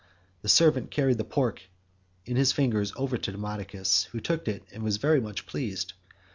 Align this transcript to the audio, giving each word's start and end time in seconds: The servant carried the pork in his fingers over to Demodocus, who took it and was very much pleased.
The 0.41 0.49
servant 0.49 0.89
carried 0.89 1.19
the 1.19 1.23
pork 1.23 1.61
in 2.25 2.35
his 2.35 2.51
fingers 2.51 2.91
over 2.95 3.19
to 3.19 3.31
Demodocus, 3.31 4.05
who 4.05 4.19
took 4.19 4.47
it 4.47 4.63
and 4.71 4.81
was 4.81 4.97
very 4.97 5.21
much 5.21 5.45
pleased. 5.45 5.93